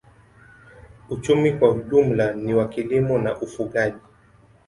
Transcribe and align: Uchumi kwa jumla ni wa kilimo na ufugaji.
Uchumi 1.09 1.53
kwa 1.53 1.73
jumla 1.73 2.33
ni 2.33 2.53
wa 2.53 2.67
kilimo 2.69 3.17
na 3.17 3.37
ufugaji. 3.39 3.97